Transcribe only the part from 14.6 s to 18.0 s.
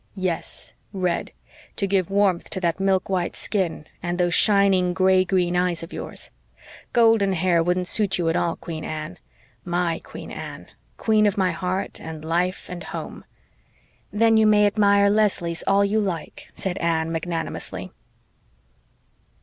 admire Leslie's all you like," said Anne magnanimously.